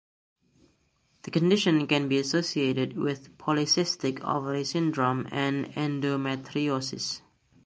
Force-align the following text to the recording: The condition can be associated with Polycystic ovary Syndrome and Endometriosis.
The 1.21 1.29
condition 1.29 1.85
can 1.85 2.07
be 2.07 2.17
associated 2.17 2.97
with 2.97 3.37
Polycystic 3.37 4.19
ovary 4.23 4.63
Syndrome 4.63 5.27
and 5.31 5.67
Endometriosis. 5.75 7.21